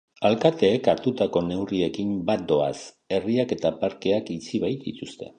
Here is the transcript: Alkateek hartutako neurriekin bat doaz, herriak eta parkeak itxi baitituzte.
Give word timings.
Alkateek 0.27 0.87
hartutako 0.93 1.41
neurriekin 1.49 2.15
bat 2.29 2.45
doaz, 2.51 2.77
herriak 3.17 3.53
eta 3.57 3.73
parkeak 3.83 4.33
itxi 4.37 4.63
baitituzte. 4.65 5.29